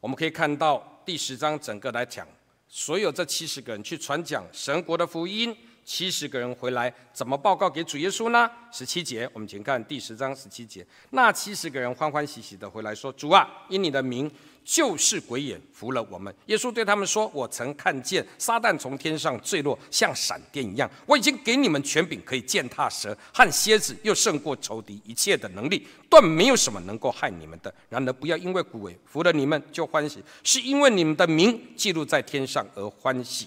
[0.00, 0.92] 我们可以看到。
[1.06, 2.26] 第十章整个来讲，
[2.66, 8.50] 所有这七十个人去传讲神国的福音，七十个人回来怎么报告给主耶稣呢？
[8.72, 14.30] 十七节，我们请看第十章十七节，那七十个人欢欢喜喜的回来说：“主啊，因你的名。”
[14.66, 16.34] 就是鬼眼服了我们。
[16.46, 20.90] 耶稣对他们说：“我曾看见撒旦从天上坠落，像闪电一样。
[21.06, 27.72] 我已经给你们权柄，可以践踏蛇和蝎子，又胜过仇敌一切的能力，断没有什么能够害你们的。
[27.88, 33.46] 然而不要因为鬼服了你们就欢喜，是因为你们的名记录在天上而欢喜。”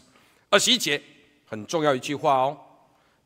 [0.49, 1.02] 二十一节
[1.49, 2.57] 很重要一句话哦。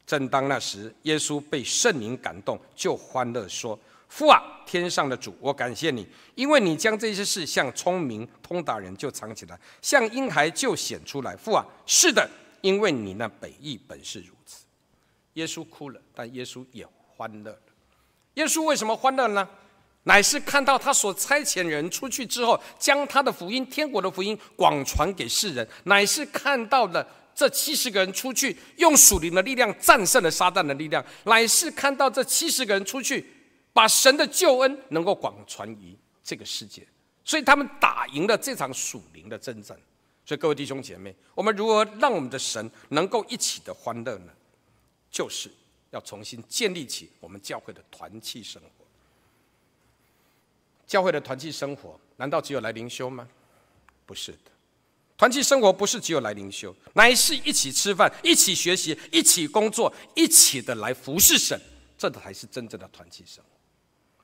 [0.08, 3.78] 正当那时，耶稣被圣灵感动，就欢乐说。
[4.10, 11.36] 父啊，天上的主，我感谢你，因为你将这些事向聪明通达人就藏起来，向婴孩就显出来。
[11.36, 12.30] 父啊，是的，
[12.62, 14.66] 因为你那本意本是如此。
[15.34, 17.60] 耶稣哭了，但耶稣也欢乐了。
[18.36, 19.50] 耶稣为什么欢乐呢？
[20.04, 33.26] 乃是看到他所差遣人出去之后，将他的福音、天国的福音广传给世人，乃是看到了这七十个人出去，用属灵的力量战胜了撒旦的力量，乃是看到这七十个人出去。
[33.76, 36.88] 把神的救恩能够广传于这个世界，
[37.26, 39.76] 所以他们打赢了这场属灵的征战。
[40.24, 44.32] 所以各位弟兄姐妹，我们如何让我们的神能够一起的欢乐呢？
[45.10, 45.50] 就是
[45.90, 48.86] 要重新建立起我们教会的团契生活。
[50.86, 53.28] 教会的团契生活，难道只有来灵修吗？
[54.06, 54.52] 不是的，
[55.24, 61.58] 团契生活不是只有来灵修，乃是一起吃饭、一起学习、一起工作、一起的来服侍神，
[61.98, 63.50] 这才是真正的团契生活。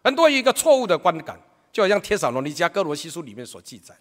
[0.04, 1.40] 很多一个错误的观感，
[1.72, 3.98] 就好像《帖撒罗尼迦哥罗西书》里面所记载，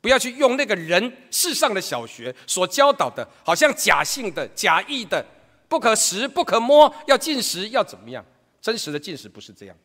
[0.00, 5.24] 不要去用那个人世上的小学所教导的，好像假性的、假意的，
[5.68, 8.26] 不可食、不可摸，要禁食，要怎么样？
[8.60, 9.82] 真实的禁食不是这样子。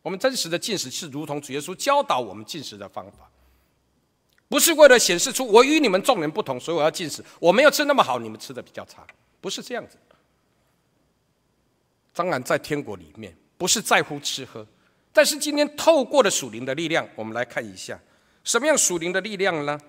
[0.00, 3.30] 我们真实的禁食是如同主耶稣教导我们禁食的方法。
[4.52, 7.24] 不是为了显示出我与你们众人不同，所以我要进食。
[7.40, 9.02] 我没有吃那么好，你们吃的比较差，
[9.40, 9.96] 不是这样子。
[12.12, 14.66] 当然，在天国里面，不是在乎吃喝，
[15.10, 17.98] 但是今天透过了属灵的力量，我们来看一下，
[18.44, 19.80] 什么样属灵的力量呢？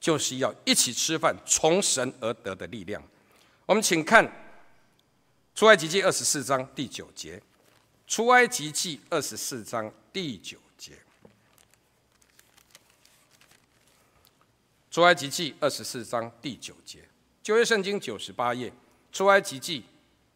[0.00, 3.00] 就是要一起吃饭，从神而得的力量。
[3.64, 4.28] 我们请看
[5.54, 7.40] 出埃及记二十四章第九节，
[8.08, 10.94] 出埃及记二十四章第九节，
[14.90, 16.98] 出埃及记二十四章第九节，
[17.42, 18.72] 旧约圣经九十八页，
[19.12, 19.84] 出埃及记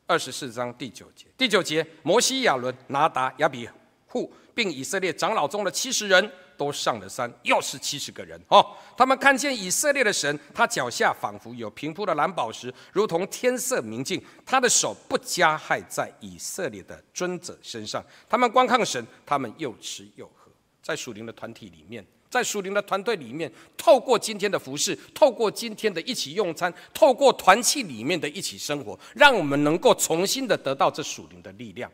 [0.07, 3.69] 二十四章第九节，第九节，摩西、亚伦、拿达、亚比
[4.07, 6.31] 户，并以色列长老中的七十人。
[6.57, 8.65] 都上了山，又是七十个人哦。
[8.97, 14.25] 他们看见以色列的神，他脚下仿佛有平铺的蓝宝石，如同天色明净。
[14.47, 18.01] 他的手不加害在以色列的尊者身上。
[18.29, 20.44] 他们观看神，他们又吃又喝。
[20.85, 31.91] 在属灵的团体里面，在属灵的团队里面，透过今天的服事，透过今天的一起用餐，透过团契里面的一起生活，让我们能够重新的得到这属灵的力量。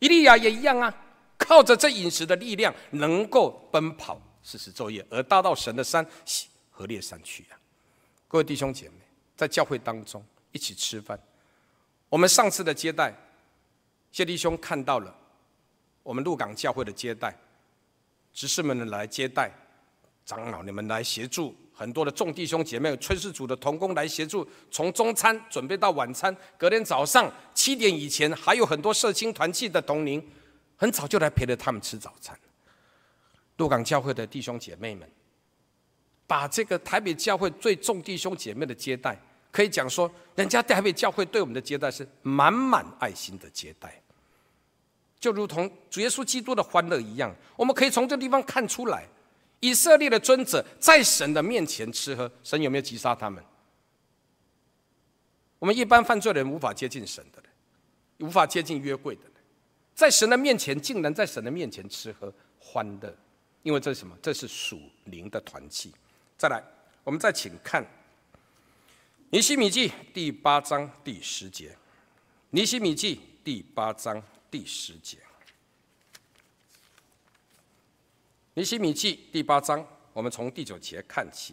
[0.00, 0.92] 以利亚也一样啊。
[1.38, 6.04] 靠着这饮食的力量，能够奔跑四十昼夜，而达到神的山
[6.70, 7.60] 何烈山去啊！
[8.26, 8.94] 各位弟兄姐妹，
[9.36, 11.20] 在教会当中一起吃饭。
[12.08, 13.14] 我们上次的接待，
[14.10, 15.14] 谢弟兄看到了
[16.02, 17.38] 我们鹿港教会的接待，
[18.36, 19.50] 执事们来接待，
[20.26, 30.22] 长老你们来协助，很多的众弟兄姐妹、炊事组的同工来协助，从中餐准备到晚餐，隔天早上七点以前，还有很多社青团契的同灵。
[30.76, 32.38] 很早就来陪着他们吃早餐。
[33.56, 35.10] 鹿港教会的弟兄姐妹们，
[36.26, 39.18] 把这个台北教会最重弟兄姐妹的接待，
[39.50, 43.98] 可以讲说，人家台北教会对我们的接待是满满爱心的接待，
[45.18, 47.34] 就如同主耶稣基督的欢乐一样。
[47.56, 49.06] 我们可以从这地方看出来，
[49.60, 53.42] 以色列的尊者在神的面前吃喝，神有没有击杀他们？
[55.58, 57.42] 我们一般犯罪人无法接近神的，
[58.18, 59.22] 无法接近约柜的。
[59.94, 63.16] 在神的面前，竟然在神的面前吃喝欢乐，
[63.62, 64.14] 因为这是什么？
[64.20, 65.90] 这是属灵的团契。
[66.36, 66.62] 再来，
[67.02, 67.84] 我们再请看
[69.30, 71.74] 尼希米记第八章第十节。
[72.50, 74.22] 尼希米记第八章
[74.56, 75.18] 第十节。
[78.54, 81.52] 尼希米记第八章，我们从第九节看起。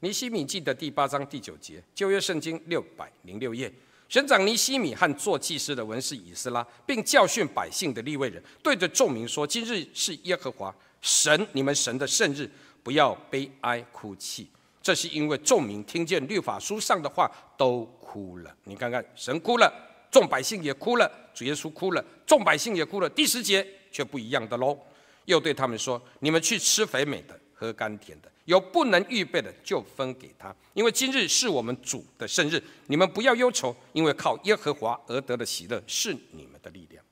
[0.00, 3.70] 尼希米记的第八章第九节，旧约圣经六百零六页。
[4.08, 12.50] 省长尼希米和做祭司的文士以斯拉，并教训百姓的立位人，对着众民说：“今日是耶和华神你们神的圣日，
[12.82, 14.48] 不要悲哀哭泣。
[14.80, 18.56] 这是因为众民听见律法书上的话都哭了。
[18.64, 19.70] 你看看，神哭了，
[20.10, 23.08] 众百姓也哭了，主耶稣哭了，众百姓也哭了。
[23.08, 24.78] 第十节却不一样的喽，
[25.26, 32.58] 又对他们说：你们去吃肥美的，喝甘甜的。”有不能预备的，就分给他，因为今日是我们主的生日。
[32.86, 37.04] 你们不要忧愁，因为靠耶和华而得的喜乐是你们的力量。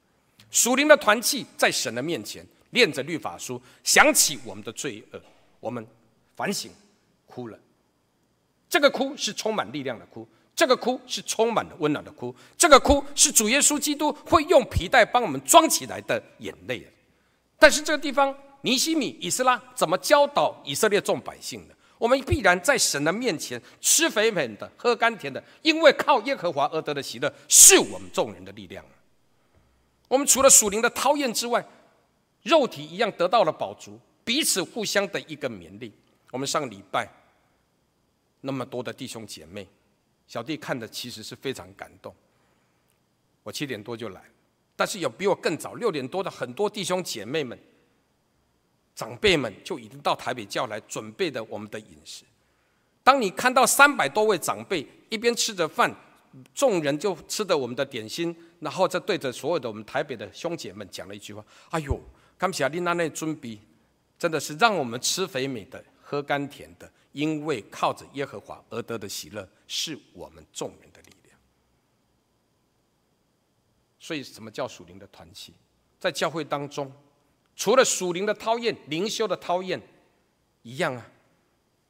[0.51, 5.21] 属灵的团契在神的面前，念着律法书，想起我们的罪恶，
[5.61, 5.87] 我们
[6.35, 6.73] 反省，
[7.27, 7.59] 哭了。
[8.67, 10.27] 这个哭是充满力量的哭，
[10.57, 16.85] 这个哭是充满了温暖的哭，这个哭是主耶稣基督会用皮带帮我们装起来的眼泪。
[17.59, 18.37] 但是这个地方。
[18.63, 21.77] 尼西米、以斯拉怎么教导以色列众百姓的？
[21.99, 28.85] 我们必然在神的面前吃肥美的、喝甘甜的，因为靠耶和华而得的喜乐是我们众人的力量。
[30.09, 31.65] 我们除了属灵的讨厌之外，
[32.43, 35.93] 肉体一样得到了饱足，彼此互相的一个勉励。
[36.33, 37.09] 我们上礼拜
[38.41, 39.69] 那么多的弟兄姐妹，
[40.27, 42.15] 小弟看的其实是非常感动。
[43.43, 44.23] 我七点多就来，
[44.75, 47.59] 但是有比我更早六点多的很多弟兄姐妹们。
[48.95, 52.25] 长辈们就已经到台北教来准备的我们的饮食。
[53.05, 55.95] 当你看到三百多位长辈一边吃着饭，
[56.55, 62.01] 众人就吃着我们的点心，然后再对着所有的我们台北的兄姐们讲了一句话：“哎呦，
[62.39, 63.61] 感谢你那那尊比，
[64.19, 71.39] 真的是让我们吃肥美的，喝甘甜的，因为靠着耶和华而得的喜乐，是我们众人的力量。”
[73.99, 75.55] 所以，什么叫属灵的团契？
[75.99, 76.93] 在教会当中。
[77.57, 79.81] 除了属灵的讨厌、灵修的讨厌
[80.61, 81.11] 一样啊，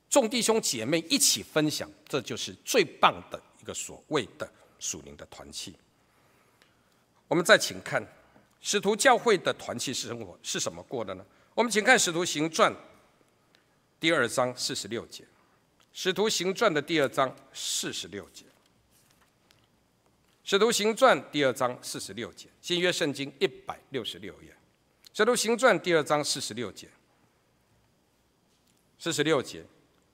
[0.08, 4.48] 众弟兄姐妹一起分享，这就是最棒的一个所谓的
[4.78, 5.74] 属灵的团契。
[7.26, 8.00] 我们再请看
[8.60, 11.26] 使徒教会的团契生活是什么过的呢？
[11.52, 12.72] 我们请看使徒行传
[13.98, 15.24] 第二章四十六节，
[15.92, 18.44] 使徒行传的第二章四十六节，
[20.44, 24.50] 使徒行传第二章四十六节，新约圣经一百六十六页。
[25.16, 26.88] 《使徒行传》第二章四十六节，
[28.98, 29.64] 四十六节，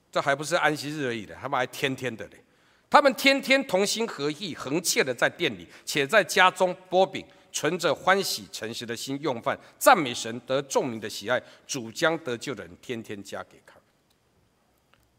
[0.09, 2.41] 这还不是安息日而已的，他们还天天的嘞。
[2.89, 11.41] 他们天天同心合意、恒切的在店里，且在家中擘饼，存着欢喜诚实的心用饭，赞美神，得众民的喜爱。
[11.65, 13.61] 主将得救的人天天加给。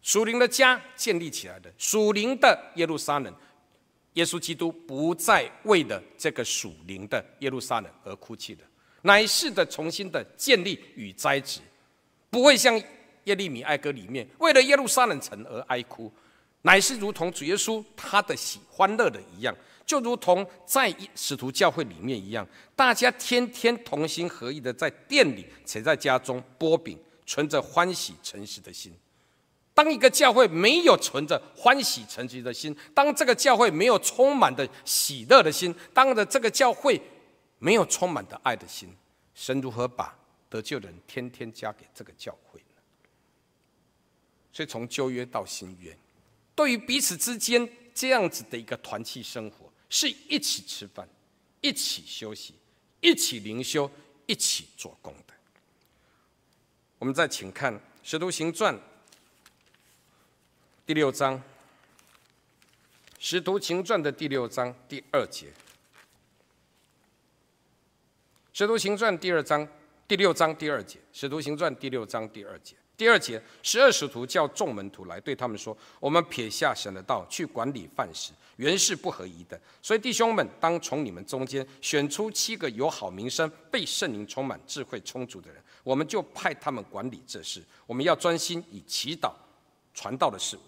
[0.05, 3.35] 属灵的家建立起来的，属灵的耶路撒冷，
[4.13, 8.63] 耶稣基督不再为了这个属灵的耶路撒冷而哭泣的，
[9.01, 11.61] 乃是的重新的建立与栽植，
[12.29, 12.79] 不会像
[13.25, 16.13] 耶利米哀歌里面为了耶路撒冷城而哀哭。
[16.61, 22.47] 乃是如同主耶稣他的喜欢乐的一样，就如同在使徒教会里面一样，
[22.77, 28.95] 大家天天同心合意的在殿里且在家中剥饼，存着欢喜诚实的心。
[29.75, 37.01] 当一个教会没有存着欢喜诚实的心，当这个教会没有充满的喜乐的心，当着这个教会
[37.59, 38.97] 没有充满的爱的心，
[39.35, 40.17] 神如何把
[40.49, 42.81] 得救的人天天加给这个教会呢？
[44.53, 45.97] 所以从旧约到新约。
[46.55, 51.09] 对于彼此之间这样子的一个团契生活，是一起吃饭、
[51.61, 52.55] 一起休息、
[53.01, 53.91] 一起灵修、
[54.27, 55.35] 一起做工的。
[57.01, 58.73] 我们再请看《使徒行传》
[60.87, 61.39] 第六章，
[63.19, 65.47] 《使徒行传》的第六章第二节，
[68.53, 69.67] 《使徒行传》第二章
[70.07, 72.77] 第六章第二节，《使徒行传》第六章第二节。
[72.99, 79.59] 第二节，十二使徒叫众门徒来，对他们说：“我们撇下神的道，去管理饭食，原是不合宜的。
[79.81, 87.65] 所以弟兄们，当从你们中间选出七个有好名声、被圣灵充满、智慧充足的人，我们就派他们管理这事。
[87.87, 89.33] 我们要专心以祈祷、
[89.95, 90.63] 传道的事为。”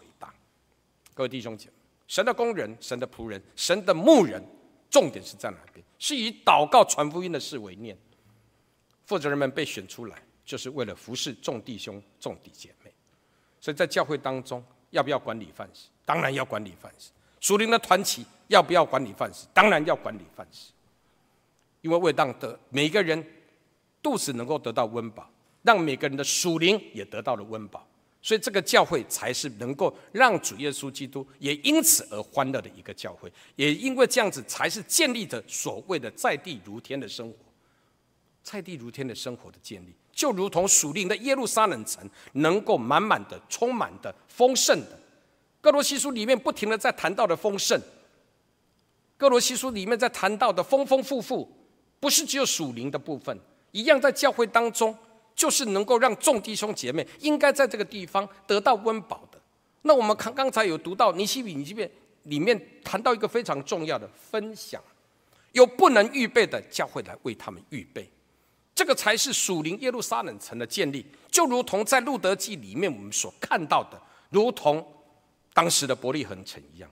[1.17, 1.73] 各位弟兄姐妹，
[2.07, 4.45] 神的工人、神的仆人、神的牧人，
[4.91, 5.83] 重点是在哪边？
[5.99, 7.97] 是以祷告、传福音的事为念。
[9.07, 10.23] 负责人们被选出来。
[10.45, 12.93] 就是为了服侍众弟兄、众弟姐妹，
[13.61, 15.89] 所以在教会当中，要不要管理饭食？
[16.05, 17.11] 当然要管理饭食。
[17.41, 19.49] 属灵的团体要不要管理饭食？
[19.53, 20.71] 当然要管理饭食。
[21.81, 23.27] 因为为让的每个人
[24.01, 25.29] 肚子能够得到温饱，
[25.62, 27.85] 让每个人的属灵也得到了温饱，
[28.27, 33.33] 所以这个教会才是能够让主耶稣基督也因此而欢乐的一个教会。
[33.55, 37.37] 也因为这样子，才是建立着所谓的在地如天的生活，
[38.43, 39.95] 在地如天的生活的建立。
[40.11, 44.99] 就如同属灵的耶路撒冷城，能够满满的、充满的、丰盛的。
[45.61, 47.81] 歌罗西书里面不停的在谈到的丰盛，
[49.16, 51.49] 歌罗西书里面在谈到的丰丰富富，
[52.01, 53.39] 不是只有属灵的部分，
[53.70, 54.99] 一样在教会当中，
[55.37, 59.39] 就是能够让众弟兄姐妹应该在这个地方得到温饱的。
[59.82, 61.89] 那我们看刚才有读到尼希米这边
[62.24, 64.82] 里面谈到一个非常重要的分享，
[65.53, 68.11] 有不能预备的教会来为他们预备。
[68.74, 74.84] 这个才是属灵耶路撒冷城的建立，就如同在路德记里面我们所看到的，如同
[75.55, 76.91] 当时的伯利恒城一样。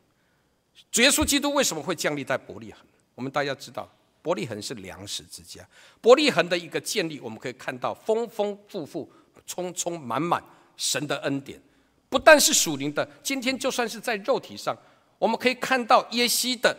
[0.91, 2.81] 主耶稣基督为什么会降立在伯利恒？
[3.15, 3.91] 我们大家知道，
[4.25, 5.63] 伯利恒是粮食之家。
[6.01, 9.13] 伯利恒的一个建立，我们可以看到丰丰富富、
[9.45, 10.43] 充充满满
[10.79, 11.61] 神的恩典，
[12.09, 14.75] 不但是属灵的，今天就算是在肉体上，
[15.19, 16.75] 我们可以看到耶西的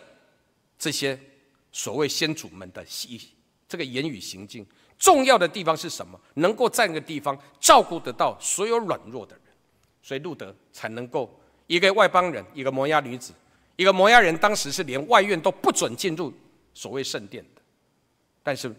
[0.80, 1.20] 这些
[1.72, 2.84] 所谓先祖们的
[3.70, 4.66] 这个言语行径。
[4.98, 6.20] 重要的地方是什么？
[6.34, 9.54] 能够在那个地方照顾得到所有软弱的人，
[10.02, 13.34] 所以路德才能够一个外邦人，一个摩押女子，
[13.76, 16.34] 一个摩押人，当时是连外院都不准进入
[16.76, 17.62] 所谓圣殿的。
[18.44, 18.72] 但是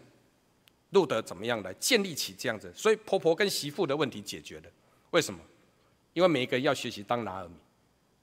[0.91, 2.73] 路德怎么样来建立起这样子？
[2.73, 4.71] 所以婆婆跟媳妇的问题解决了。
[5.11, 5.41] 为什么？
[6.13, 7.57] 因为每一个人要学习当拿俄米，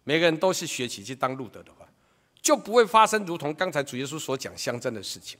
[0.05, 1.87] 每个人都是学习去当路德的话，
[2.41, 5.39] 就不会发生如同刚才主耶稣所讲相争的事情。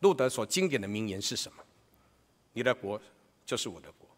[0.00, 1.62] 路德所经典的名言是什么？
[2.52, 3.00] 你的国
[3.46, 4.08] 就是我的国，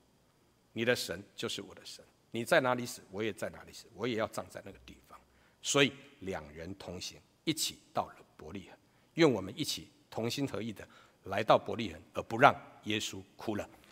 [0.72, 2.04] 你的神就是我的神。
[2.32, 5.18] 你在哪里死，我也在哪里死，我也要葬在那个地方。
[5.62, 8.78] 所以两人同行，一起到了伯利恒。
[9.20, 10.86] 愿我们一起同心合意的
[11.24, 12.54] 来到伯利恒，而不让
[12.84, 13.68] 耶稣哭了。